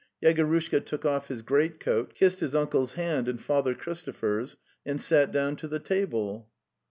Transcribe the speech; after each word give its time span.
"'Yegorushka 0.25 0.83
took 0.83 1.05
off 1.05 1.27
his 1.27 1.43
great 1.43 1.79
coat, 1.79 2.15
kissed 2.15 2.39
his 2.39 2.55
uncle's 2.55 2.95
hand 2.95 3.27
and 3.27 3.39
Father 3.39 3.75
Christopher's, 3.75 4.57
and 4.83 4.99
sat 4.99 5.31
down 5.31 5.55
to 5.55 5.67
the 5.67 5.77
table. 5.77 6.49